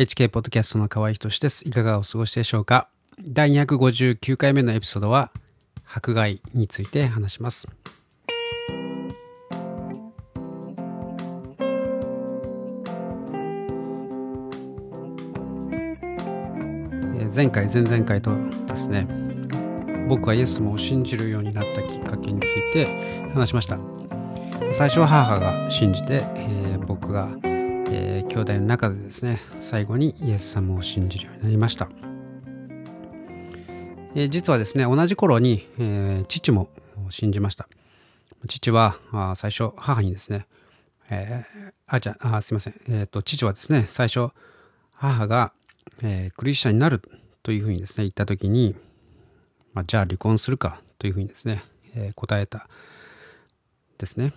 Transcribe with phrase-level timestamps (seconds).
[0.00, 1.68] HK ポッドキャストの河合仁です。
[1.68, 2.88] いかがお過ごしでしょうか？
[3.20, 5.30] 第259回目のエピソードは、
[5.84, 7.68] 迫害について話します。
[17.36, 18.30] 前回前々回と
[18.66, 19.06] ですね
[20.08, 23.78] 僕はイエスも信じるようになったきっかけについて話しました
[24.72, 27.28] 最初は母が信じて、えー、僕が、
[27.90, 31.88] えー、兄弟の中でですね最後にイエス様を信じるようになりました、
[34.14, 36.68] えー、実はですね同じ頃に、え父も
[37.10, 37.68] 信じました。
[38.48, 40.46] 父はあ最初母にですね、
[41.10, 41.44] え
[41.86, 44.30] あじゃあすいません、えーと、父はですね最初
[44.92, 45.52] 母が、
[46.02, 47.02] えクリスチャンになる
[47.42, 48.74] というふうにですね言った時に
[49.72, 51.62] まあ、じゃあ離婚するかというふうにですね、
[51.94, 52.68] えー、答えた
[53.98, 54.32] ですね。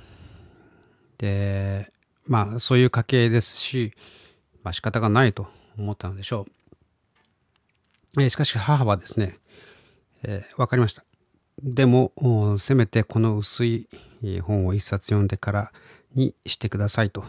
[1.18, 1.92] で、
[2.28, 3.94] まあそういう家系ですし、
[4.64, 6.46] まあ仕方がないと思ったのでしょ
[8.18, 8.22] う。
[8.22, 9.40] えー、しかし母はですね、
[10.24, 11.04] えー、わかりました。
[11.62, 12.12] でも、
[12.58, 13.88] せめてこの薄い
[14.42, 15.72] 本を一冊読んでから
[16.14, 17.26] にしてくださいと。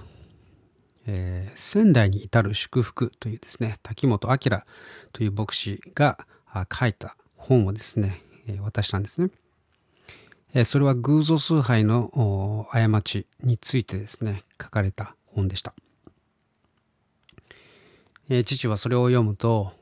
[1.07, 4.39] えー、仙台に至る祝福というですね、滝本明
[5.13, 6.27] という牧師が
[6.73, 8.23] 書いた本をですね、
[8.61, 9.31] 渡したんですね。
[10.63, 15.75] それは偶像崇拝の過ちについてですね、書かれた本でした。
[18.45, 19.73] 父はそれを読むと、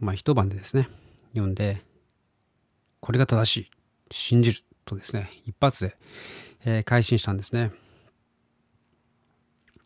[0.00, 0.88] まあ一晩でですね、
[1.30, 1.84] 読んで、
[2.98, 3.70] これが正しい、
[4.10, 5.96] 信じるとですね、一発で、
[6.64, 7.70] え、改心したんですね。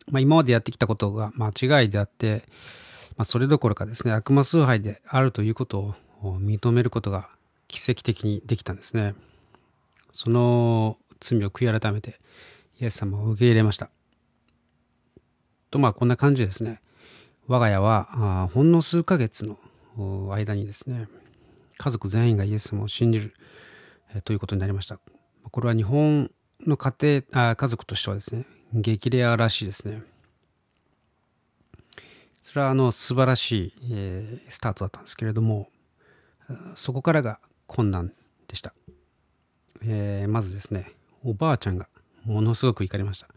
[0.09, 1.49] まあ今までやってきたことが間
[1.81, 2.45] 違いであって、
[3.15, 7.29] まあそれどころかですね、悪魔崇拝であるということを認めることが
[7.67, 9.13] 奇跡的にできたんですね。
[10.13, 12.19] その罪を悔い改めて
[12.79, 13.89] イエス様を受け入れました。
[15.69, 16.81] とまあこんな感じですね。
[17.47, 19.57] 我が家はほんの数ヶ月の
[20.31, 21.07] 間にですね
[21.77, 23.33] 家族全員がイエス様を信じる
[24.23, 24.99] ということになりました。
[25.49, 26.31] これは日本
[26.65, 26.93] の家
[27.31, 30.03] 庭あ家族としてはですね激レアらしいですね。
[32.41, 35.69] それはあの素晴らしい、えー、スタートだったんですけれども
[36.75, 38.13] そこからが困難
[38.47, 38.73] でした、
[39.83, 40.93] えー、まずですね
[41.23, 41.87] おばあちゃんが
[42.23, 43.27] ものすごく怒りました。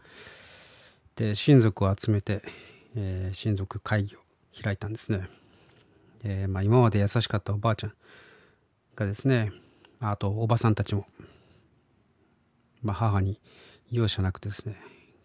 [1.15, 2.41] で親族を集めて、
[2.95, 4.19] えー、親族会議を
[4.61, 5.29] 開いたんですね、
[6.23, 7.93] えー、まあ、今まで優しかったおばあちゃん
[8.95, 9.51] がですね
[9.99, 11.05] あとおばさんたちも、
[12.81, 13.39] まあ、母に
[13.91, 14.77] 容赦なくですね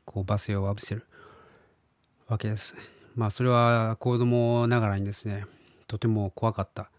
[0.04, 1.06] こう罵声を浴びせる
[2.28, 2.76] わけです。
[3.16, 5.44] まあそれは子供ながらにですね
[5.88, 6.91] とても怖かった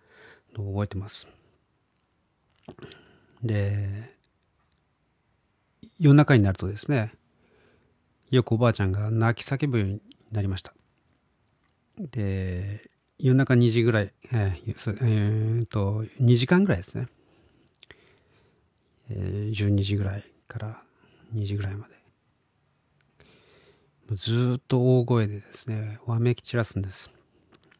[0.53, 1.27] のを覚えてます。
[3.43, 4.11] で
[5.99, 7.13] 夜中になるとですね
[8.29, 10.73] よくおばあちゃんが泣き叫ぶようになりました。
[11.99, 17.07] で夜中2時ぐらいえー、えー、と2時間ぐらいですね、
[19.09, 20.81] えー、12時ぐらいから
[21.35, 22.01] 2時ぐらいまで。
[24.15, 27.11] ずっと大声でですねわめき散らすんです。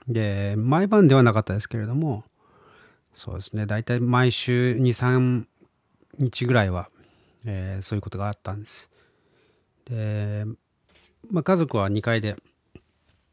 [0.08, 2.24] で毎晩ではなかったですけれども
[3.14, 5.46] そうですね大体毎週23
[6.18, 6.90] 日ぐらいは、
[7.46, 8.90] えー、そういうことがあったんです。
[9.86, 10.46] で、
[11.30, 12.36] まあ、家族は2階で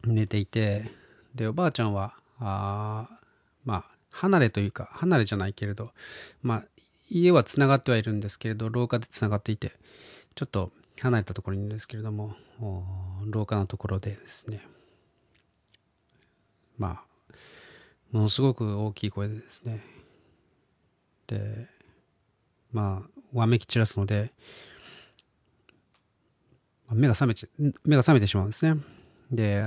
[0.05, 0.91] 寝ていて
[1.35, 3.09] でおばあちゃんはあ
[3.65, 5.91] まあ離れというか離れじゃないけれど
[6.43, 6.65] まあ
[7.11, 9.73] 家はつながってはいるんですけれど廊下でつながっていて
[10.35, 12.35] ちょっと離れたところにいるんですけれども
[13.27, 14.67] 廊下のところでですね。
[16.77, 17.35] まあ
[18.13, 19.85] ものすごく大きい声でですね。
[21.27, 21.67] で
[22.73, 24.33] まあわめき散らすので
[26.91, 27.49] 目が覚めち
[27.85, 28.81] 目が覚めてしまうんですね。
[29.31, 29.63] で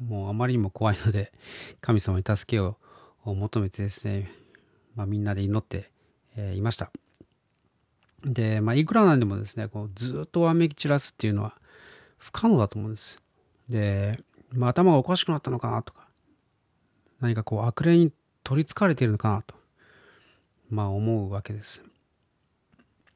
[0.00, 1.32] もうあまりにも怖いので
[1.80, 2.76] 神様に助けを
[3.24, 4.32] 求めてですね、
[4.94, 5.90] まあ、みんなで祈って、
[6.36, 6.90] えー、いました。
[8.24, 11.56] で、まあ、いくらなんでもですねこうずっとわめき散らすっていうのは
[12.18, 13.20] 不可能だと思うんです。
[13.68, 14.20] で、
[14.52, 16.06] まあ、頭がおかしくなったのかなとか
[17.20, 18.12] 何かこう悪霊に
[18.44, 19.54] 取りつかれているのかなと、
[20.68, 21.84] まあ思うわけです。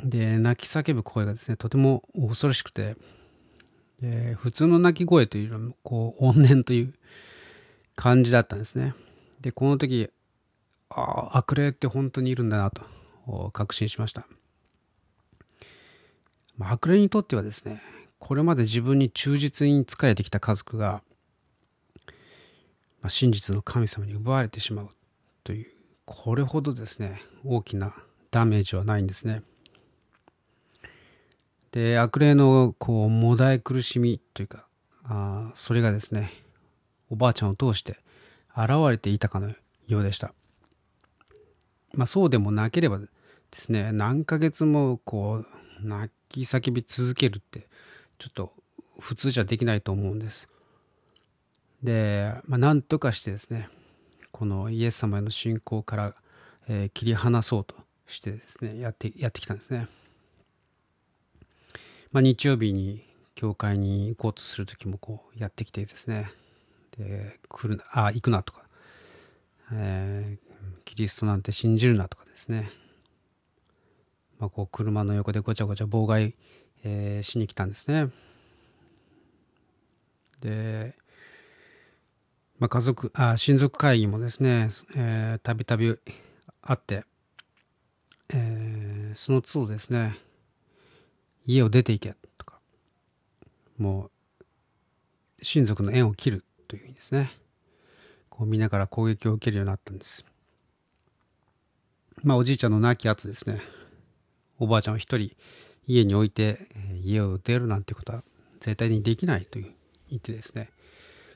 [0.00, 2.96] で、泣き叫ぶ声がですね、とても恐ろしくて、
[4.00, 6.94] で普通の泣き声というよりも、こう、怨念という
[7.94, 8.94] 感じだったんですね。
[9.40, 10.10] で、この時、
[10.90, 14.26] ああ、悪霊って本当にいるんだなと確信しました。
[16.58, 17.82] 悪霊にとってはですね、
[18.18, 21.02] これまで自分に忠実に仕えてきた家族が
[23.06, 24.88] まあ、真実の神様に奪われてしまう
[25.44, 25.70] という
[26.04, 27.94] これほどですね大きな
[28.32, 29.42] ダメージはないんですね。
[31.76, 34.66] で悪霊のこうもだえ苦しみというか
[35.04, 36.32] あそれがですね
[37.10, 37.98] おばあちゃんを通して
[38.56, 39.52] 現れていたかの
[39.86, 40.32] ようでした。
[41.92, 43.06] まあそうでもなければで
[43.58, 45.44] すね、何ヶ月もこ
[45.82, 47.68] う、泣き叫び続けるって、
[48.18, 48.52] ちょっと
[48.98, 50.48] 普通じゃできないと思うんです。
[51.82, 53.68] で、まあ、なんとかしてですね、
[54.32, 56.14] このイエス様への信仰から、
[56.68, 57.76] えー、切り離そうと
[58.06, 59.88] してですね、やって、やってきたんですね。
[62.12, 63.04] まあ、日曜日に
[63.34, 66.30] 教会に行こうとする時もこうやってきてですね、
[66.96, 68.62] で、来るな、あ、行くなとか、
[69.72, 72.70] えー、キリストなんて信じるなとかですね、
[74.38, 76.34] まあ、こう車の横でごちゃごちゃ妨害、
[76.84, 78.10] えー、しに来たんですね。
[80.40, 80.94] で、
[82.58, 84.68] まあ、家族あ親族会議もですね
[85.42, 85.94] たびたび
[86.62, 87.04] あって、
[88.32, 90.18] えー、その都度ですね
[91.46, 92.58] 家を出ていけとか
[93.78, 94.10] も
[94.40, 94.54] う
[95.42, 97.30] 親族の縁を切るという意味ですね。
[98.28, 100.24] こう見ながら攻撃を受けるようになったんです。
[102.22, 103.60] まあおじいちゃんの亡き後ですね。
[104.58, 105.32] おばあちゃんを一人
[105.86, 106.68] 家に置いて
[107.02, 108.22] 家を出るなんてことは
[108.60, 109.72] 絶対にできないという
[110.08, 110.70] 言ってですね。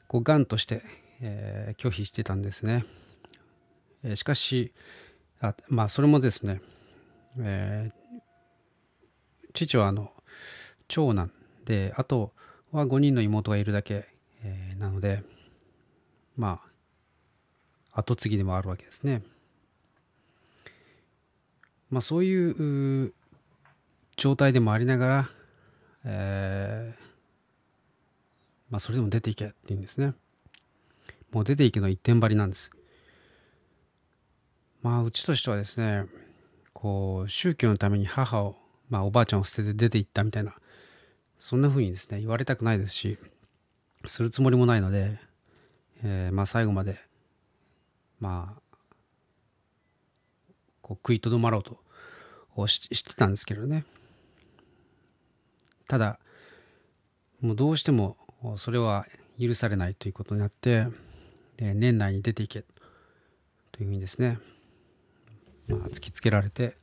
[0.08, 0.82] こうがんとして
[1.20, 2.84] えー、拒否してたんですね。
[4.02, 4.72] えー、しかし
[5.40, 6.60] あ、まあ、それもですね、
[7.38, 7.99] えー、
[9.52, 10.12] 父はあの
[10.88, 11.30] 長男
[11.64, 12.32] で、あと
[12.72, 14.08] は5人の妹がいるだけ、
[14.42, 15.22] えー、なので、
[16.36, 16.60] ま
[17.92, 19.22] あ、後継ぎでもあるわけですね。
[21.90, 23.12] まあ、そういう
[24.16, 25.30] 状態でもありながら、
[26.04, 27.04] えー、
[28.70, 30.14] まあ、それでも出ていけって言うんですね。
[31.32, 32.70] もう出ていくの一点張りなんです。
[34.82, 36.06] まあ、うちとしてはですね、
[36.72, 38.56] こう、宗教のために母を、
[38.90, 40.54] まあ、おばあちゃんを捨てて出て行ったみたいな、
[41.38, 43.18] そんな風にですね、言われたくないですし、
[44.04, 45.18] するつもりもないので、
[46.02, 47.00] えー、まあ、最後まで、
[48.18, 48.76] まあ、
[50.82, 51.78] こう、食いとどまろうと
[52.66, 53.84] ししてたんですけどね。
[55.88, 56.18] ただ、
[57.40, 58.16] もうどうしても、
[58.56, 59.06] それは
[59.38, 60.86] 許されないということになって、
[61.58, 62.64] え年内に出ていけ
[63.70, 64.38] というふうにですね、
[65.68, 66.76] まあ、突きつけられて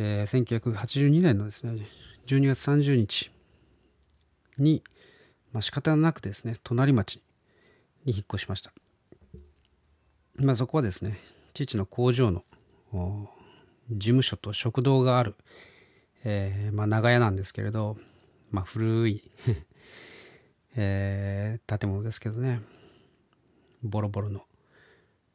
[0.00, 1.86] で1982年のですね
[2.26, 3.30] 12月30日
[4.56, 4.82] に、
[5.52, 7.20] まあ、仕方なくですね隣町
[8.06, 8.72] に引っ越しました、
[10.36, 11.20] まあ、そこはですね
[11.52, 12.44] 父の工場の
[13.90, 15.34] 事務所と食堂がある、
[16.24, 17.98] えー、まあ、長屋なんですけれど、
[18.50, 19.30] まあ、古い
[20.76, 22.62] えー、建物ですけどね
[23.82, 24.46] ボロボロの、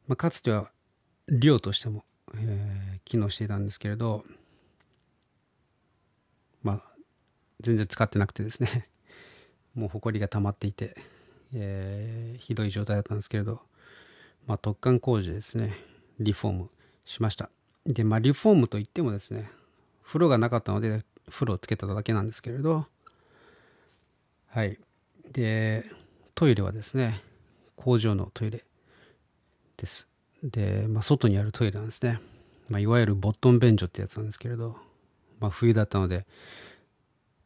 [0.08, 0.72] まあ、かつては
[1.28, 2.04] 寮としても、
[2.34, 4.24] えー、機能していたんですけれど
[6.66, 6.82] まあ
[7.60, 8.88] 全然使ってなくてですね
[9.74, 10.96] もう埃が溜まっていて、
[11.54, 13.60] えー、ひどい状態だったんですけれど、
[14.46, 15.74] まあ、突貫工事ですね
[16.18, 16.70] リフォーム
[17.04, 17.50] しました
[17.84, 19.50] でまあリフォームといってもですね
[20.02, 22.86] 風呂がなかったので風呂をつけただけなんですけれど
[24.48, 24.78] はい
[25.32, 25.90] で
[26.34, 27.22] トイレはですね
[27.76, 28.64] 工場のトイレ
[29.76, 30.08] です。
[30.42, 32.20] で、まあ、外にあるトイレなんですね。
[32.68, 34.76] まあ、いわゆるボットン便所ってやつなんですけれど、
[35.38, 36.26] まあ、冬だったので、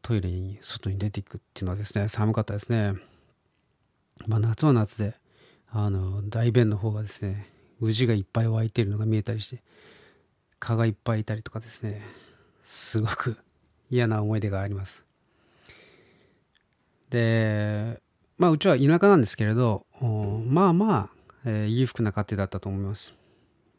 [0.03, 2.95] トイレに外に出ていくっていうのはですね、寒かったですね。
[4.27, 5.15] まあ、夏は夏で、
[5.71, 7.49] あの、大便の方がですね、
[7.81, 9.63] 宇治がいっぱい湧いているのが見えたりして、
[10.59, 12.03] 蚊がいっぱいいたりとかですね、
[12.65, 13.37] すごく
[13.91, 15.05] 嫌な思い出があります。
[17.09, 18.01] で、
[18.39, 19.87] まあ、うちは田舎なんですけれど、
[20.47, 23.15] まあまあ、えー、裕福な家庭だったと思います。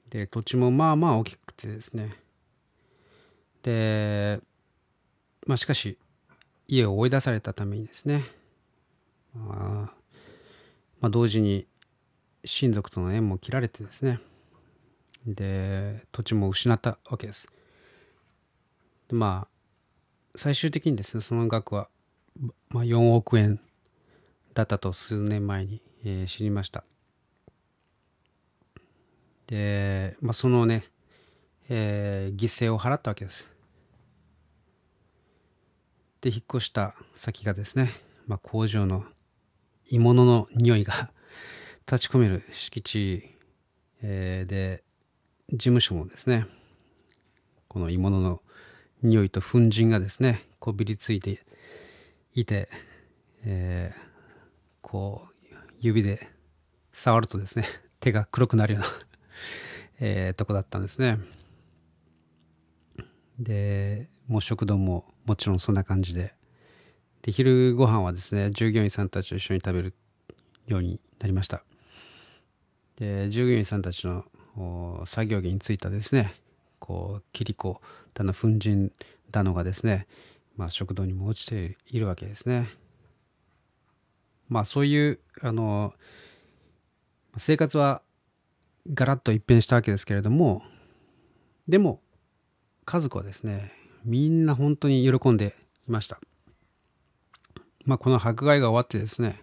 [0.10, 2.18] で、土地もまあまあ大きくてですね。
[3.64, 4.42] で、
[5.48, 5.98] まあしかし、
[6.68, 8.26] 家を追い出されたためにですね、
[9.34, 9.94] まあ、
[11.00, 11.68] まあ、同時に
[12.46, 14.20] 親族との縁も切られてですね、
[15.26, 17.48] で、土地も失ったわけです。
[19.10, 19.52] でまあ、
[20.36, 21.90] 最終的にですね、その額は、
[22.70, 23.60] まあ、4億円
[24.54, 26.84] だったと数年前に、えー、知りました。
[29.48, 30.86] で、まあ、そのね、
[31.70, 33.52] えー、犠牲を払ったわけです。
[36.22, 37.92] で、引っ越した先がですね、
[38.28, 39.04] まあ、工場の
[39.90, 41.12] 鋳物の匂いが
[41.92, 43.28] 立ち込める敷地、
[44.02, 44.84] えー、で、
[45.50, 46.46] 事務所もですね、
[47.68, 48.42] この鋳物の
[49.02, 51.44] 匂いと粉塵がですね、こびりついて
[52.34, 52.70] いて、
[53.44, 54.00] えー、
[54.82, 56.30] こう、指で
[56.92, 57.66] 触るとですね、
[58.00, 58.88] 手が黒くなるような
[60.00, 61.20] えー、とこだったんですね。
[63.40, 66.34] で、もう食堂ももちろんそんな感じで、
[67.22, 69.94] で、昼ご飯はですね、従業員さんたちと一緒に食べる
[70.68, 71.64] ようになりました。
[73.02, 74.24] で従業員さんたちの
[75.06, 76.36] 作業着についたですね
[76.78, 77.82] こうキリコ
[78.14, 78.92] だの粉塵
[79.32, 80.06] だのがですね、
[80.56, 82.70] まあ、食堂にも落ちているわけですね。
[84.50, 85.94] まあそういうあの
[87.38, 88.04] 生活は
[88.94, 90.62] ガラッと一変したわけですけれども
[91.68, 92.02] でも
[92.86, 93.72] 家族はですね
[94.04, 95.56] みんな本当に喜んで
[95.88, 96.20] いました。
[97.86, 99.42] まあこの迫害が終わってですね、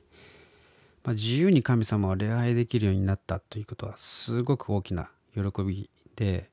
[1.05, 6.50] まあ、自由に神様を礼拝できるようになったということはすごく大きな喜びで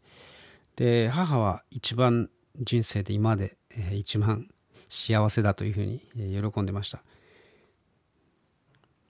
[0.76, 3.58] で母は一番人生で今で、
[3.94, 4.48] 一番
[4.90, 7.04] 幸せだというふうに、喜んでました。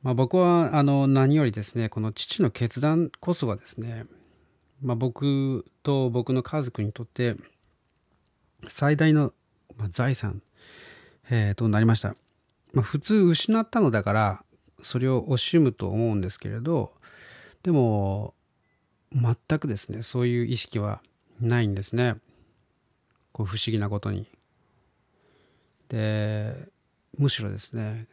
[0.02, 4.06] まあ、僕はあの何よりですねこの父の決断こそがですね、
[4.80, 7.36] まあ、僕と僕の家族にとって
[8.68, 9.34] 最大の
[9.90, 10.42] 財産、
[11.30, 12.16] えー、となりました、
[12.74, 14.44] まあ、普通失ったのだから
[14.82, 16.94] それを惜しむと思うんですけれど
[17.64, 18.34] でも
[19.12, 21.02] 全くですねそういう意識は
[21.40, 22.16] ないんですね。
[23.32, 24.28] こう不思議なことに。
[25.90, 26.70] で
[27.18, 28.08] むしろですね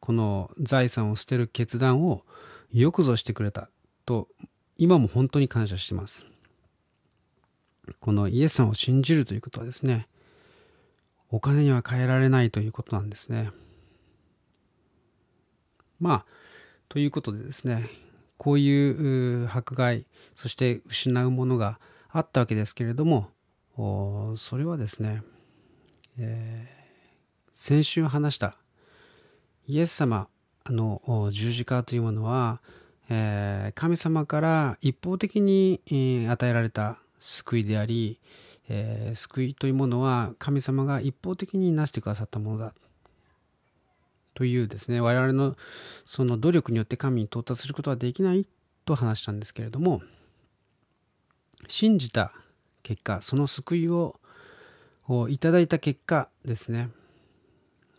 [0.00, 2.24] この財産を捨てる決断を
[2.72, 3.68] よくぞしてくれた
[4.06, 4.28] と
[4.76, 6.26] 今も本当に感謝してます。
[7.98, 10.08] このイエスさんを信じるということはですね
[11.30, 13.50] お金には変えられないということなんですね。
[16.00, 16.26] まあ
[16.88, 17.88] ということでですね
[18.36, 21.78] こういう迫害そして失うものが
[22.10, 23.28] あったわけですけれども
[24.36, 25.22] それはですね、
[26.18, 28.56] えー、先週話した
[29.66, 30.28] イエス様
[30.66, 32.60] の十字架というものは、
[33.08, 35.80] えー、神様から一方的に、
[36.28, 38.18] 与えられた救いであり、
[38.68, 42.74] えー、救いというものは神様が一方的になしてくださったものだ。
[44.34, 45.56] というですね我々の
[46.04, 48.46] その努力によって神に到達することはできない
[48.84, 50.02] と話したんですけれども
[51.68, 52.32] 信じた
[52.82, 54.18] 結果その救いを
[55.28, 56.88] いただいた結果ですね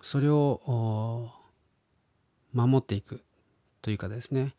[0.01, 1.31] それを
[2.53, 3.21] 守っていく
[3.81, 4.55] というかですね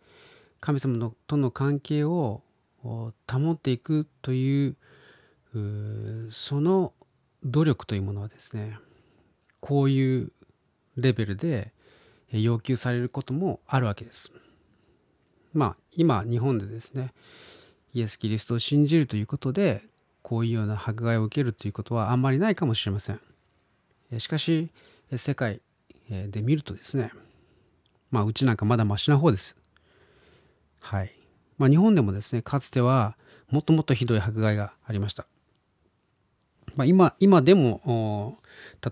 [0.60, 2.42] 神様のとの関係を
[2.82, 3.12] 保
[3.52, 4.76] っていくという
[6.30, 6.92] その
[7.44, 8.78] 努力というものはですね
[9.60, 10.32] こういう
[10.96, 11.72] レベルで
[12.30, 14.32] 要求されることもあるわけです。
[15.52, 17.12] まあ今日本でですね
[17.94, 19.84] イエス・キリストを信じるということで
[20.22, 23.20] こういうような迫害を受けるということはあんまりないかもしれません。
[24.18, 24.70] しかし
[25.14, 25.60] 世界
[26.08, 27.12] で見るとですね
[28.12, 29.56] まあ、うちなんかまだマシな方です。
[30.80, 31.21] はい。
[31.58, 33.16] まあ、日本でもですね、かつては
[33.50, 35.26] もっともっとひどい迫害がありました。
[36.76, 38.38] まあ、今、今でも、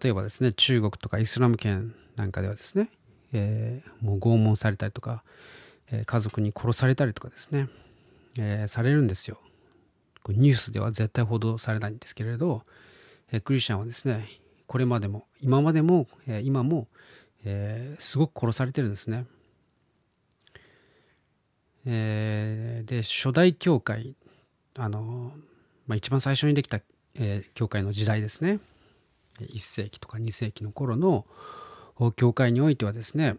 [0.02, 2.90] 例えばですね、中国とかイスラム圏なんかではですね、
[3.32, 5.22] えー、もう拷問されたりとか、
[5.90, 7.68] えー、家族に殺されたりとかですね、
[8.38, 9.40] えー、されるんですよ。
[10.28, 12.62] ニュースでは絶対報道されないんですけれど、
[13.32, 14.28] えー、クリスチャンはですね、
[14.66, 16.88] これまでも、今までも、えー、今も、
[17.44, 19.24] えー、すごく殺されてるんですね。
[21.86, 24.14] えー、で初代教会
[24.76, 25.32] あの、
[25.86, 26.80] まあ、一番最初にできた、
[27.14, 28.60] えー、教会の時代ですね。
[29.40, 31.24] 1世紀とか2世紀の頃の
[32.16, 33.36] 教会においてはですね、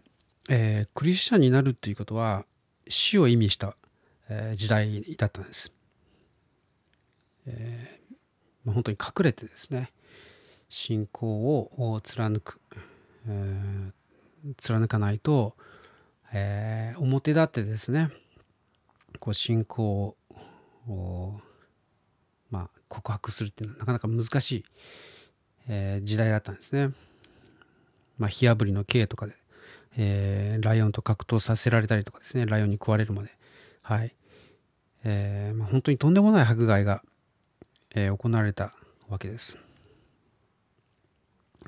[0.48, 2.44] えー、クリスチャンになるということは
[2.88, 3.76] 死を意味した、
[4.28, 5.72] えー、時代だったんです、
[7.46, 8.14] えー
[8.64, 9.92] まあ、本当に隠れてですね
[10.68, 12.58] 信仰を貫く
[13.28, 15.54] えー、貫かないと、
[16.32, 18.10] えー、表立ってですね
[19.22, 20.16] こう信仰
[20.88, 21.40] を、
[22.50, 24.64] まあ、告白するっていうのはなかなか難しい、
[25.68, 26.90] えー、時代だったんですね。
[28.18, 29.36] まあ、火あぶりの刑とかで、
[29.96, 33.30] えー、ライオンと格闘させられたりとかですねライオンに食われるまで、
[33.82, 34.12] はい
[35.04, 37.04] えーまあ、本当にとんでもない迫害が、
[37.94, 38.74] えー、行われた
[39.08, 39.56] わけです。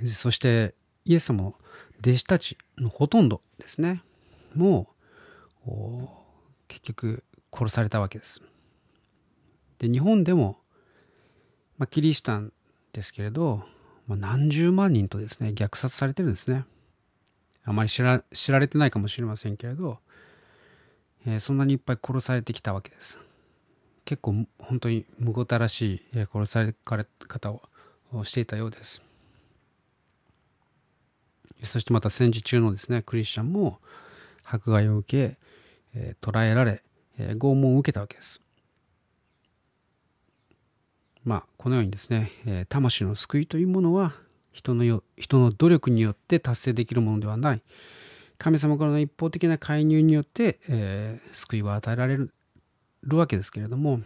[0.07, 1.55] そしてイエス様の
[2.01, 4.03] 弟子たちのほとんどですね
[4.57, 4.89] も
[5.65, 5.71] う
[6.67, 7.23] 結局
[7.55, 8.43] 殺されたわけです。
[9.79, 10.59] で日本でも、
[11.79, 12.53] まあ、キリシタン
[12.93, 13.63] ですけれど、
[14.07, 16.65] まあ、何十万人とですね虐殺されてるんですね。
[17.65, 18.23] あまり知ら
[18.59, 19.99] れてないかもしれませんけれど、
[21.27, 23.21] えー、そんなにいっぱい殺されてきたわけです。
[24.05, 26.75] 結構本当にむごたらしい殺され
[27.27, 27.53] 方
[28.13, 29.03] をしていたようです。
[31.63, 33.81] そしてまた戦時中のですねクリスチャンも
[34.45, 35.39] 迫害を受け、
[35.95, 36.83] えー、捕らえられ、
[37.19, 38.41] え、拷問を受けたわけです。
[41.25, 44.15] まあこのようにですね、え、魂の救いというものは
[44.53, 47.63] 人のよ人の努力によって達成できるものではない
[48.39, 52.31] 神様からの一方的な介入によって、えー、救いは与えられる
[53.17, 54.01] わけですけれども、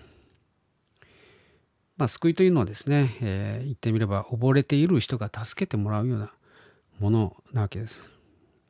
[1.97, 6.33] まあ、救いというのはですね、えー、言ってみれば溺れている人が助けてもらうような
[6.99, 8.09] ものなわけです。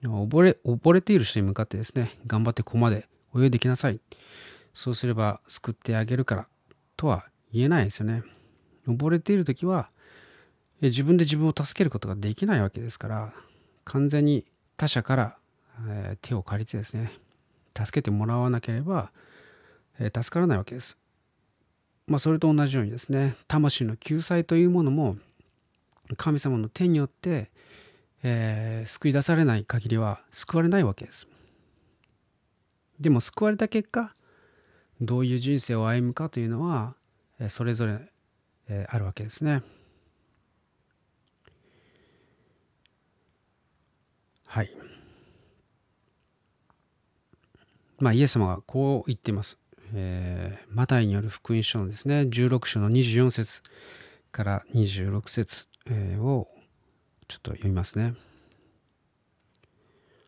[0.03, 3.09] 溺れ溺れている人に向かってですね、頑張ってここまで
[3.43, 4.01] 泳いできなさい。
[4.75, 6.47] そうすれば救ってあげるから
[6.97, 8.23] とは言えないですよね。
[8.87, 9.91] 溺れている時は
[10.81, 13.33] 自分で自分を助けることができないわけですから
[13.85, 14.45] 完全に
[14.77, 15.37] 他者から、
[15.89, 17.13] え手を借りてですね
[17.77, 19.11] 助けてもらわなければ、
[19.99, 20.99] え助からないわけです。
[22.07, 25.17] まあそれと同じようにですね魂の救済というものも
[26.17, 27.51] 神様の手によって、
[28.23, 31.29] えー、救い出されない限りは救われないわけです。
[33.01, 34.15] でも救われた結果
[35.01, 36.95] どういう人生を歩むかというのは
[37.49, 38.01] それぞれ
[38.89, 39.63] あるわけですね。
[44.45, 44.71] はい。
[47.99, 49.59] まあイエス様がこう言っています。
[49.95, 53.63] えー、マタイによる福音書のですね16章の24節
[54.31, 55.67] から26節、
[56.21, 56.49] を
[57.29, 58.15] ちょっと読みますね。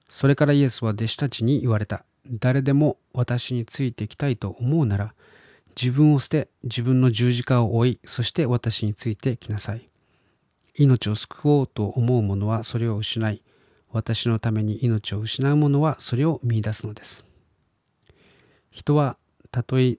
[0.08, 2.04] それからイエスは弟子たちに言われた。
[2.30, 5.14] 誰でも私についてきたいと思うなら
[5.80, 9.88] 自分を捨て自分の十字架を追いそして私についてきなさい。
[10.76, 13.42] 命を救おうと思う者はそれを失い
[13.90, 17.24] 私のために命を失う者はそれを見出すのです。
[18.70, 19.16] 人は
[19.50, 19.98] たとえ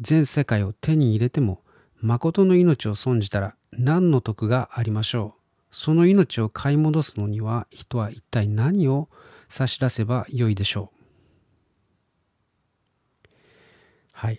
[0.00, 1.60] 全世界を手に入れても
[2.00, 5.40] 誠の命を損じたら何の得がありましょう。
[5.70, 9.08] その命を買い戻すのには人は一体何を
[9.48, 10.95] 差し出せばよいでしょう。
[14.16, 14.38] はい。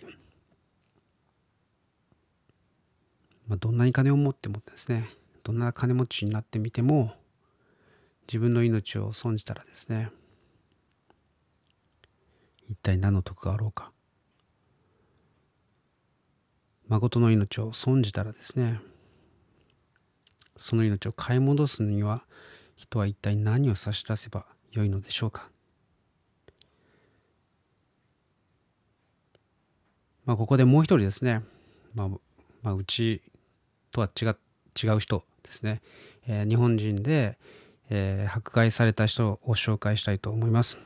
[3.46, 5.08] まあ、どんなに金を持ってもですね
[5.44, 7.14] どんな金持ちになってみても
[8.26, 10.10] 自分の命を損じたらですね
[12.68, 13.92] 一体何の得があろうか。
[16.88, 18.80] 誠の命を損じたらですね
[20.56, 22.24] その命を買い戻すには
[22.74, 25.48] 人は一体何を差し出せばよいのでしょうか。
[30.28, 31.42] まあここでもう一人ですね
[31.94, 32.18] まあ、ま
[32.72, 33.22] あ、うち
[33.90, 34.26] とは違
[34.80, 35.80] 違う人ですね、
[36.26, 37.38] えー、日本人で、
[37.88, 40.78] えー、迫害された人を紹介したいと思います。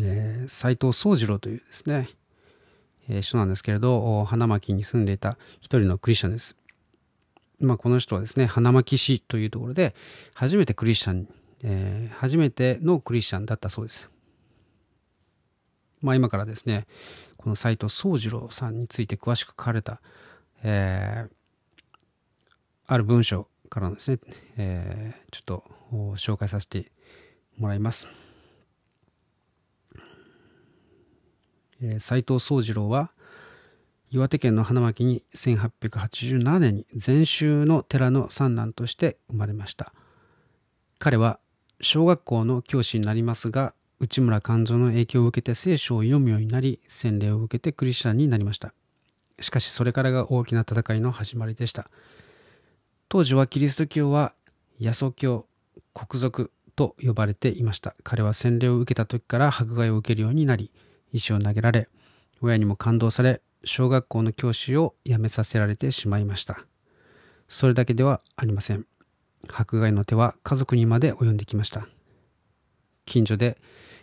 [0.00, 2.08] えー、斉藤宗次郎というですね、
[3.08, 6.56] えー、人なんですけれど、花巻に住んでいた一人のクリスチャンです。
[7.60, 9.94] まあ、この人はですね、花巻市というところで、
[10.32, 11.28] 初めてクリスチャン、
[11.62, 14.10] えー、初めてのクリスチャンだったそうです。
[16.00, 16.86] まあ、今からですね、
[17.40, 20.02] この斉藤宗次郎さんについて詳しく書かれた、
[20.62, 21.30] えー、
[22.86, 24.18] ある文章からですね、
[24.58, 25.64] えー、ちょっと
[26.16, 26.92] 紹介させて
[27.56, 28.10] もらいます。
[31.80, 33.10] えー、藤宗次郎は
[34.10, 39.94] 岩手県の花巻に1887年に禅宗の寺の三男として生まれました。
[40.98, 41.40] 彼は
[41.80, 48.72] 小学校の教師になりますが内村勘三の影響を受けて聖書を読むようになり洗礼を受けてクリスチャンになりました。
[49.40, 51.90] しかしそれからが大きな戦いの始まりでした。
[53.08, 54.32] 当時はキリスト教は
[54.80, 55.46] 野草教
[55.92, 60.70] 国族と呼ばれていました彼は洗礼を受けた時から迫害を受けるようになり
[61.12, 61.88] 石を投げられ
[62.40, 66.64] 親にも感動され小学校の教師を辞めさせられてしまいました
[67.48, 68.86] それだけではありません
[69.52, 71.86] 迫害の手は家族にまで及んできました
[73.04, 73.58] 近所で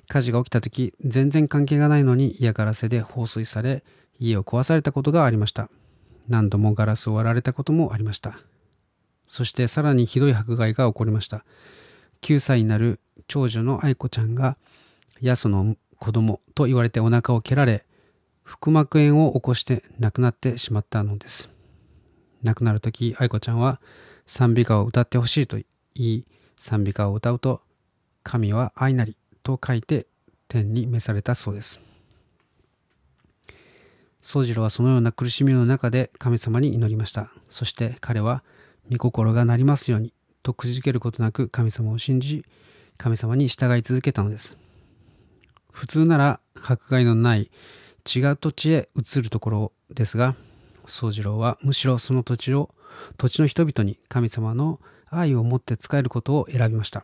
[0.07, 3.83] 火事が起きた時全然関係がないのに嫌がらせで放水され
[4.19, 5.69] 家を壊されたことがありました
[6.27, 8.39] 何度もガラスを割られたこともありました
[9.27, 11.45] そしてさらにひどい迫害が起こりました。
[12.21, 14.57] 9歳になる長女の愛子ちゃんが、
[15.21, 17.85] ヤソの子供と言われてお腹を蹴られ、
[18.43, 21.49] 腹膜炎を起こして亡くなってしまったのです。
[22.41, 23.81] 亡くなる時、愛子ちゃんは
[24.25, 26.25] 賛美歌を歌ってほしいと言い、
[26.57, 27.61] 賛美歌を歌うと、
[28.23, 30.07] 神は愛なりと書いて
[30.47, 31.79] 天に召されたそうです。
[34.21, 37.31] 宗次郎はそのような苦しみの中で神様に祈りました。
[37.49, 38.43] そして彼は
[38.91, 42.45] 御心がなりますようにとくじけることなく神様を信じ
[42.97, 44.57] 神様に従い続けたのです
[45.71, 47.51] 普通なら迫害のない
[48.15, 50.35] 違う土地へ移るところですが
[50.87, 52.69] 宗次郎はむしろその土地を
[53.17, 54.79] 土地の人々に神様の
[55.09, 57.03] 愛を持って仕えることを選びました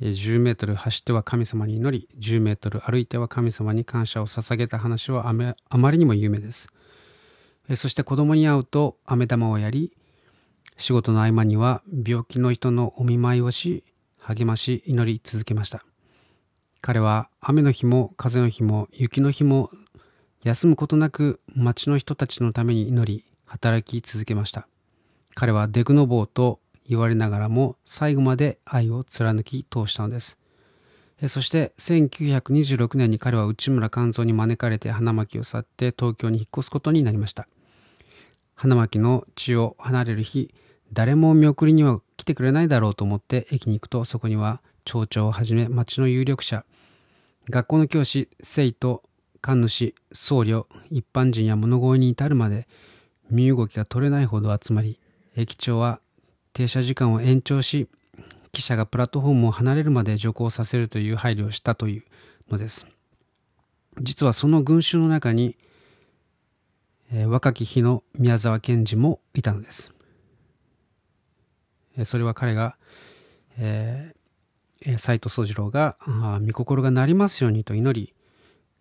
[0.00, 6.68] 10メートル走っては神様に祈り10メートル歩いては神様に感謝を捧げた話はあまりにも有名です
[7.74, 9.92] そして子供に会うと飴玉をやり、
[10.78, 13.84] 仕事の合間には病気の人のお見舞いをし、
[14.18, 15.84] 励まし祈り続けました。
[16.80, 19.70] 彼は雨の日も風の日も雪の日も
[20.44, 24.66] 休むことなく町の人たちのために祈り働き続けました。
[25.34, 30.38] 彼はデグノボーと言われながらも最後まで愛を貫き通したのです。
[31.26, 37.48] そして1926年に彼は内村勘三に招かれて花巻を去って東京に引っ越すことになりました。
[38.54, 40.54] 花巻の地を離れる日、
[40.92, 46.64] 誰も見送りには来てくれないだろうと思って駅に行くとそこには町長をはじめ町の有力者、
[47.50, 49.02] 学校の教師、生徒、
[49.40, 52.68] 神主、僧侶、一般人や物乞いに至るまで
[53.30, 54.98] 身動きが取れないほど集まり、
[55.36, 56.00] 駅長は
[56.58, 57.86] 停車時間を延長し、
[58.50, 62.02] 記者がプラットフォームを離れるまで徐行させるという配慮をしたという
[62.50, 62.88] のです。
[64.00, 65.56] 実はその群衆の中に、
[67.12, 69.92] えー、若き日の宮沢賢治もいたのです。
[71.96, 72.74] えー、それは彼が、
[73.56, 75.96] えー、斎藤宗次郎が
[76.44, 78.14] 御心がなりますようにと祈り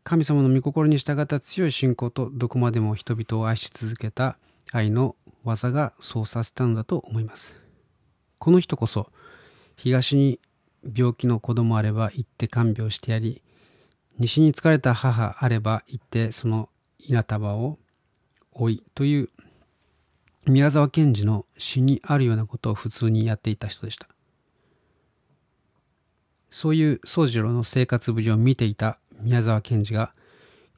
[0.03, 4.39] 神様の御心に従った強い信仰とどこまでも人々を愛し続けた
[4.71, 7.66] 愛の技がそうさせたのだと思います。
[8.39, 9.11] この人こそ
[9.75, 10.39] 東に
[10.95, 13.41] 病気の子供あれば行って看病してやり
[14.19, 16.69] 西に疲れた母あれば行ってその
[16.99, 17.77] 稲束を
[18.51, 19.29] 追いという
[20.47, 24.07] 宮沢賢治の詩にあるようなことを普通にやっていた人でした。
[26.49, 30.13] そういう宗次郎の生活ぶりを見ていた宮沢賢治が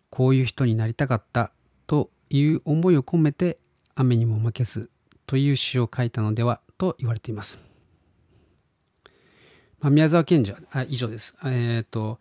[0.10, 1.52] こういう人になりたかった
[1.86, 3.60] という思いを込めて
[3.96, 4.90] 雨にも負けず
[5.28, 7.60] という詩を書いたのではと言われています。
[9.80, 11.38] まあ、宮沢賢治はあ以上です。
[11.46, 12.20] えっ、ー、と、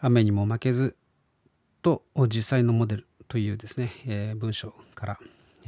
[0.00, 0.96] 雨にも負けず
[1.80, 5.18] と実際のモデルというですね、えー、文章から、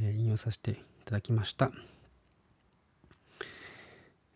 [0.01, 1.71] え、引用させていただきました。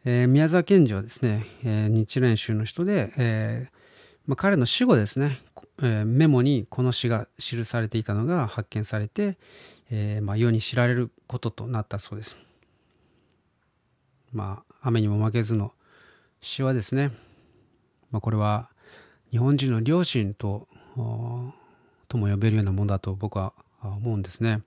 [0.06, 3.80] えー、宮沢賢治はですね、えー、日蓮宗の人で、えー
[4.26, 5.42] まあ、彼の死後ですね、
[5.82, 9.38] えー、メモにこの詩が記されていたのが発見されて、
[9.92, 12.38] えーまあ、世に知られることとなったそうです。
[14.32, 15.74] まあ、雨にも負けずの
[16.42, 17.12] 詩はですね、
[18.12, 18.70] まあ、これは
[19.32, 20.68] 日本人の良心と
[22.08, 24.62] とも呼べるようなものだと僕は思うんですね。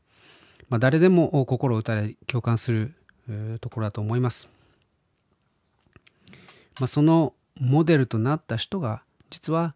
[0.68, 2.94] まあ、誰でも心を打たれ共感する
[3.60, 4.48] ところだと思います。
[6.80, 9.74] まあ、そのモデルとなった人が実は、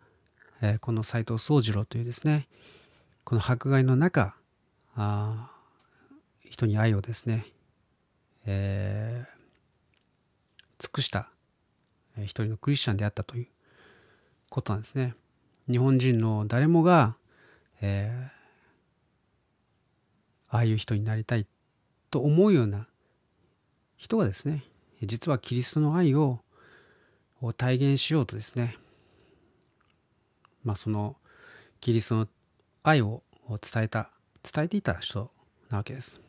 [0.60, 2.48] えー、この斎藤宗次郎というですね
[3.24, 4.34] この迫害の中
[4.94, 5.50] あ
[6.48, 7.46] 人に愛をですね、
[8.46, 9.35] えー、
[10.78, 11.28] 尽くした
[12.18, 13.46] 一人のクリスチャンであったという
[14.48, 15.14] ことなんですね。
[15.68, 17.16] 日本人の誰もが、
[17.80, 21.46] えー、ああいう人になりたい
[22.10, 22.86] と思うような
[23.96, 24.64] 人がですね、
[25.02, 26.40] 実はキリストの愛を
[27.56, 28.76] 体現しようとですね、
[30.62, 31.16] まあその
[31.80, 32.28] キリストの
[32.82, 34.10] 愛を伝えた、
[34.42, 35.30] 伝えていた人
[35.68, 36.25] なわけです。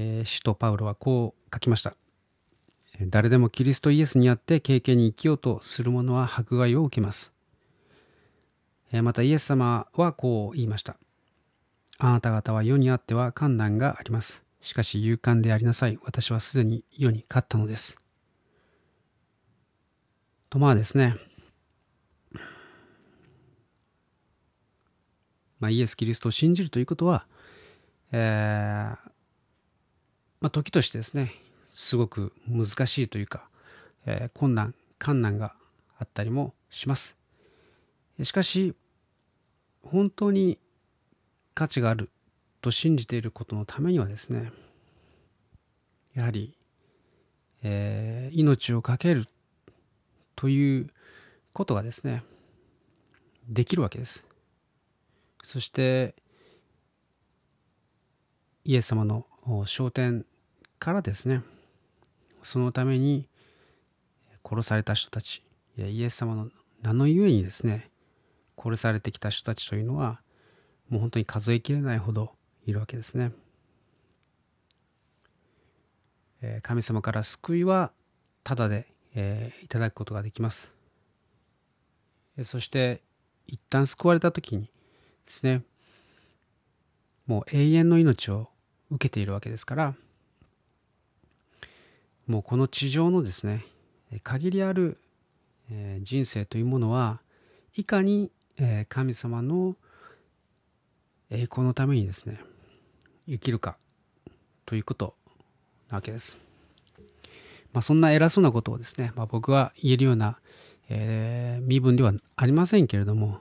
[0.00, 1.96] えー、使徒パウロはこう書きました。
[3.00, 7.32] 誰でもキリストイエスにあって経験に生きようとする者は迫害を受けます。
[9.02, 10.96] またイエス様はこう言いました。
[11.98, 14.44] あなた方は世にあっては困難があります。
[14.60, 15.98] しかし勇敢でありなさい。
[16.04, 18.00] 私はすでに世に勝ったのです。
[20.48, 21.16] とまあですね、
[25.58, 27.26] まあ、イエス・キリストを信じるということは、
[28.12, 29.17] えー
[30.40, 31.34] まあ、時としてですね、
[31.68, 33.48] すごく難しいというか、
[34.06, 35.54] えー、困難困難が
[35.98, 37.16] あったりもします。
[38.22, 38.74] しかし
[39.82, 40.58] 本当に
[41.54, 42.10] 価値がある
[42.60, 44.50] と信じていることのためにはですね
[46.14, 46.56] やはり、
[47.62, 49.26] えー、命を懸ける
[50.34, 50.90] という
[51.52, 52.24] ことがですね
[53.48, 54.26] できるわけです。
[55.44, 56.16] そして
[58.64, 59.27] イエス様の
[59.64, 60.24] 焦点
[60.78, 61.42] からですね
[62.42, 63.28] そのために
[64.44, 65.42] 殺された人たち
[65.76, 66.48] イエス様の
[66.82, 67.90] 名のゆえにですね
[68.56, 70.20] 殺されてきた人たちというのは
[70.88, 72.32] もう本当に数えきれないほど
[72.66, 73.32] いるわけですね。
[76.62, 77.92] 神様から救いは
[78.44, 80.72] ただで、え、いただくことができます。
[82.42, 83.02] そして
[83.46, 84.70] 一旦救われた時に
[85.26, 85.62] ですね
[87.26, 88.48] もう永遠の命を
[88.90, 89.94] 受けているわけですから
[92.26, 93.64] もうこの地上のですね
[94.22, 94.98] 限りある
[96.00, 97.20] 人生というものは
[97.76, 98.30] いかに
[98.88, 99.76] 神様の
[101.30, 102.40] 栄光のためにですね
[103.28, 103.76] 生きるか
[104.64, 105.14] ということ
[105.90, 106.38] なわけです。
[107.72, 110.38] まあ、そんな偉そうなことをですね、まあ、僕は言えるような、
[110.88, 113.38] え、身分ではありませんけれども、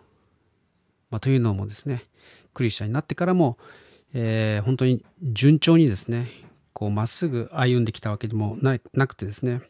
[1.10, 2.04] まあ、というのもですね、
[2.54, 3.58] クリスチャンになってからも、
[4.14, 6.28] えー、本当に順調にですね、
[6.74, 9.62] こうまっすぐ歩んできたわけでもなくてですね、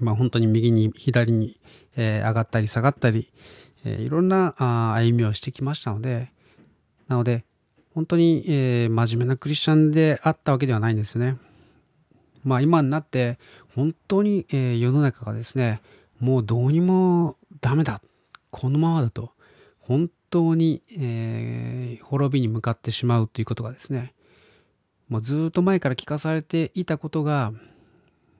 [0.00, 1.60] まあ、本当に右に左に、
[1.96, 3.32] えー、上がったり下がったり、
[3.84, 6.32] えー、いろんなあ歩みをしてきましたので、
[7.08, 7.44] なので、
[7.94, 11.36] 本当に、えー、真面目なクリスチャンであったわけではないんですよね。
[12.42, 13.38] まあ今になって
[13.74, 15.80] 本当に、え、世の中がですね、
[16.20, 18.00] もうどうにもダメだ。
[18.50, 19.32] このままだと
[19.80, 24.14] 本当に、えー、滅びに向かってしまうということがですね、
[25.08, 27.52] もうずっと前から聞かされていたことが、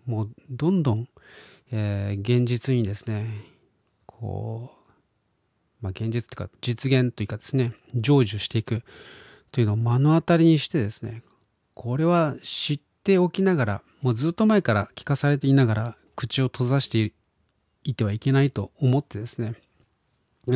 [0.04, 1.09] もうどんどん、
[1.70, 3.44] えー、現実にですね、
[4.07, 4.85] こう、
[5.83, 8.83] まあ、現実というか実現というかですね、成就していく
[9.52, 11.22] というのを目の当たりにしてですね、
[11.74, 17.12] これは知っておきながら、もうずっと前から聞かされていながら、口を閉ざして
[17.85, 19.54] いてはいけないと思ってですね、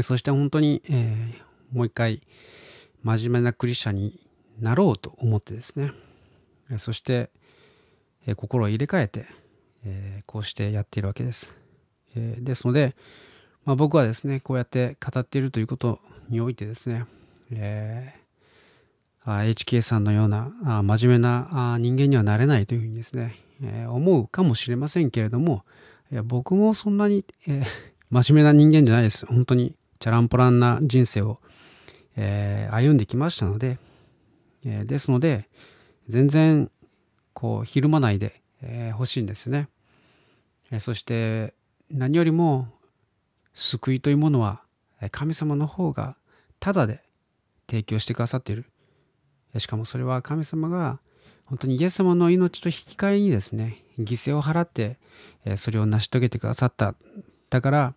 [0.02, 2.22] そして本当に、えー、もう一回、
[3.02, 4.20] 真面目なクリスチャンに
[4.60, 5.92] なろうと思ってですね、
[6.76, 7.30] そして、
[8.26, 9.26] えー、心を入れ替えて、
[9.84, 11.56] えー、こうしてやっているわけです。
[12.14, 12.96] えー、ですので、
[13.64, 17.06] まあ、僕はですね、こうやって語っているということにおいてですね、
[17.52, 18.28] えー
[19.36, 25.64] HK さんのようなあ真面目な人間にはなれないというふうにですね、え、思うかもしれませんけれども、
[26.10, 27.66] いや僕もそんなに、えー、
[28.10, 29.26] 真面目な人間じゃないです。
[29.26, 31.40] 本当にチャランポランな人生を、
[32.16, 33.78] えー、歩んできましたので、
[34.64, 35.48] えー、ですので、
[36.08, 36.70] 全然
[37.34, 39.68] こうひるまないで、えー、欲しいんですね。
[40.70, 41.54] えー、そして
[41.90, 42.68] 何よりも
[43.54, 44.62] 救いというものは
[45.10, 46.16] 神様の方が
[46.60, 47.02] ただで
[47.68, 48.66] 提供してくださっている。
[49.58, 51.00] しかもそれは神様が
[51.46, 54.98] 本当にイエス様の命と引き換えにですね、犠牲を払って
[55.56, 56.94] それを成し遂げてくださった。
[57.48, 57.94] だから、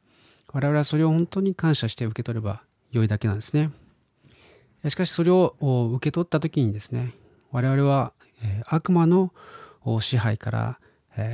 [0.53, 3.71] 我々はそれを本当に感謝して受け取れば良いだけなんですね。
[4.89, 5.55] しかしそれを
[5.93, 7.13] 受け取った時にですね、
[7.51, 8.13] 我々は
[8.65, 9.31] 悪魔の
[10.01, 10.79] 支配から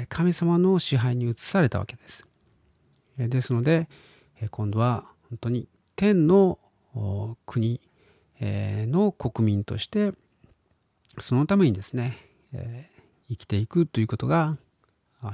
[0.09, 2.27] 神様の支配に移されたわけです。
[3.17, 3.87] ですので、
[4.51, 6.59] 今度は本当に天の
[7.45, 7.81] 国
[8.41, 10.13] の国民として
[11.19, 12.17] そのためにですね、
[13.29, 14.57] 生きていくということが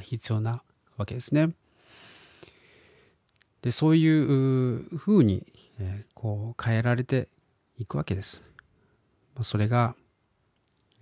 [0.01, 0.63] 必要な
[0.97, 1.49] わけですね。
[3.63, 5.45] でそういうふうに、
[5.79, 7.29] えこう変えられて
[7.79, 8.43] いくわけです。
[9.35, 9.95] まそれが、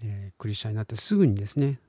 [0.02, 1.80] えクリスチャンになってすぐにですね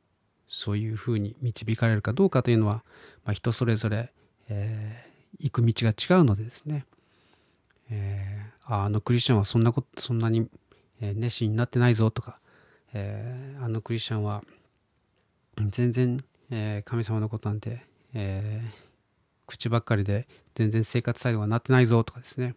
[0.49, 2.83] そういうふうに導かれるかどうかというのは、
[3.25, 4.13] ま、人それぞれ、
[4.49, 6.85] えー、行く道が違うのでですね、
[7.91, 10.49] えー、あのクリスチャンはそんなこと、そんなに
[11.01, 12.39] 熱心になってないぞとか、
[12.93, 14.43] えー、あのクリスチャンは
[15.69, 16.19] 全然、
[16.51, 17.83] え、神様のことなんて、
[18.15, 18.92] えー、
[19.53, 22.55] 口ばっかりで全然生活作業はなってないぞとかですね、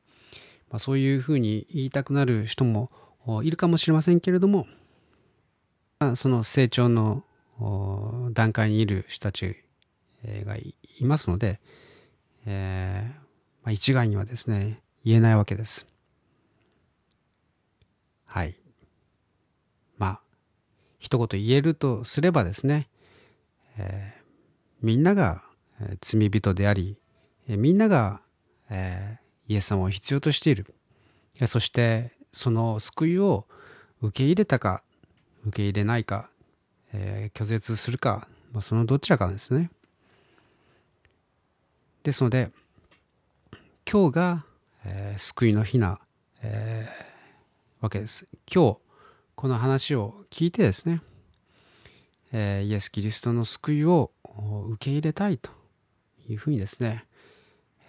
[0.69, 2.89] まあ、そういうふうに言いたくなる人も
[3.43, 4.65] いるかもしれませんけれども
[5.99, 7.23] まその成長の
[8.31, 9.57] 段階にいる人たち
[10.23, 11.59] がいますので、
[12.45, 13.15] えー
[13.63, 15.87] まあ、一概にはですね言えないわけです。
[18.25, 18.55] はい。
[19.97, 20.21] まあ、
[20.99, 22.89] 一言言えるとすればですね、
[23.77, 24.23] えー、
[24.81, 25.44] みんなが
[26.01, 26.97] 罪人であり、
[27.47, 28.21] みんなが、
[28.69, 30.73] えー、イエス様を必要としている。
[31.47, 33.45] そして、その救いを
[34.01, 34.83] 受け入れたか、
[35.45, 36.29] 受け入れないか、
[36.93, 39.69] えー、拒絶するか、まあ、そのどちらかですね。
[42.03, 42.51] ですので、
[43.85, 44.45] 今日が
[44.85, 45.99] えー、救いの日な、
[46.43, 48.27] えー、わけです。
[48.51, 48.77] 今日、
[49.35, 51.01] この話を聞いてですね、
[52.31, 54.11] えー、イエス・キリストの救いを
[54.69, 55.49] 受け入れたいと
[56.29, 57.05] いうふうにですね、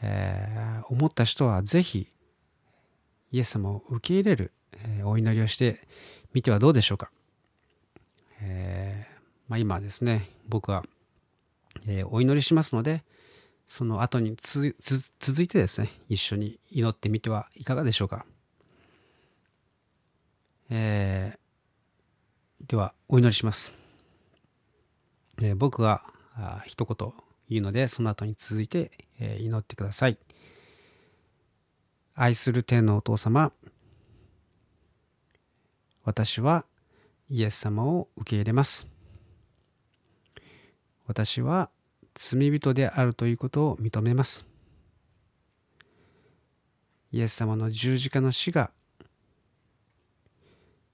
[0.02, 2.08] えー、思った人はぜひ、
[3.32, 5.86] イエス様を受け入れる、えー、お祈りをして
[6.32, 7.10] みてはどうでしょうか。
[8.40, 9.16] えー
[9.48, 10.84] まあ、今ですね、僕は、
[11.86, 13.04] えー、お祈りしますので、
[13.66, 14.68] その後に続
[15.42, 18.26] いてですね、一緒に祈ってみてはいかがでしょうか。
[20.68, 23.72] えー、では、お祈りします。
[25.40, 26.02] えー、僕が
[26.34, 27.12] あ一言
[27.48, 30.18] 言うので、その後に続いて、え、祈ってください。
[32.14, 33.52] 愛する天のお父様、
[36.04, 36.64] 私は
[37.28, 38.86] イエス様を受け入れます。
[41.06, 41.70] 私は
[42.14, 44.46] 罪人であるということを認めます。
[47.12, 48.70] イエス様の十字架の死が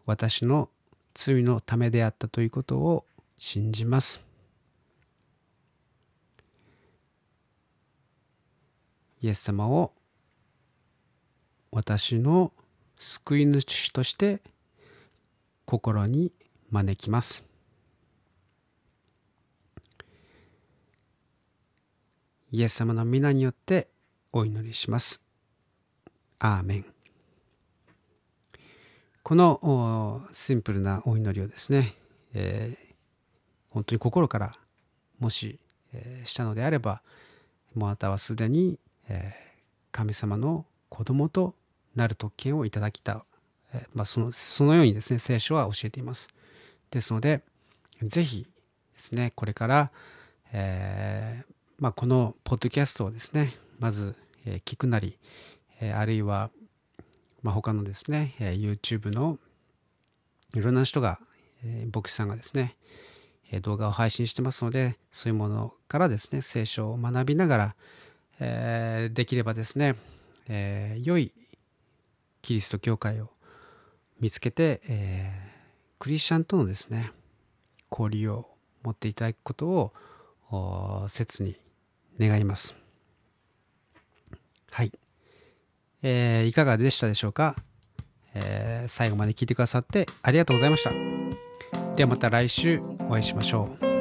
[0.07, 0.69] 私の
[1.15, 3.05] 罪のためであったということを
[3.39, 4.32] 信じます。
[9.23, 9.93] イエス様を
[11.71, 12.53] 私の
[12.99, 14.41] 救い主として
[15.65, 16.33] 心に
[16.71, 17.45] 招きます。
[22.51, 23.89] イエス様の皆によって
[24.33, 25.23] お祈りします。
[26.39, 26.85] アーメン。
[29.23, 31.95] このシンプルなお祈りをですね、
[32.35, 32.95] えー、
[33.71, 34.59] 本当に心から
[35.21, 35.61] もし、
[35.95, 37.03] えー、したのであれば、
[37.75, 39.35] もうあなたはすでに、え、
[39.91, 41.55] 神様の子供と
[41.95, 43.25] なる特権をいただきた、
[43.73, 46.29] え、まあ、そのそのようにですね聖書は教えています。
[46.91, 47.43] ですので
[48.03, 48.47] ぜひ
[48.95, 49.91] ですねこれから、
[50.53, 54.15] えー、まあ、このポッドキャストをですねまず、
[54.65, 55.19] 聞くなり、
[55.81, 56.51] えあるいは、
[57.43, 59.39] まあ、他のですね、え YouTube の
[60.55, 61.19] いろんな人が、
[61.65, 62.77] え牧師さんがですね、
[63.61, 67.75] 動画を配信してますのでそういうものからですね聖書を学びながら、
[68.41, 69.97] えできればですね、
[70.49, 71.33] え良い
[72.43, 73.31] キリスト教会を
[74.21, 77.13] 見つけて、えー、クリスチャンとのですね
[77.91, 78.47] 交流を
[78.83, 79.93] 持っていただくこと
[80.51, 81.57] を切に
[82.19, 82.77] 願います。
[84.71, 84.93] はい、
[86.03, 87.57] えー、いかがでしたでしょうか、
[88.35, 90.93] えー、最後まで聞いてくださってありがとうございました。
[91.95, 93.92] ではまた来週お会いしましょう。